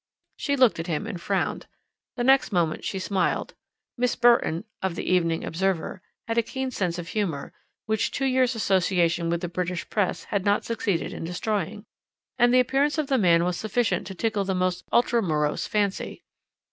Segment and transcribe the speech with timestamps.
[0.35, 1.67] She looked at him and frowned;
[2.15, 3.53] the next moment she smiled.
[3.99, 7.53] Miss Burton (of the Evening Observer) had a keen sense of humour,
[7.85, 11.85] which two years' association with the British Press had not succeeded in destroying,
[12.39, 16.23] and the appearance of the man was sufficient to tickle the most ultra morose fancy.